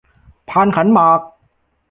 [0.49, 1.19] พานขันหมาก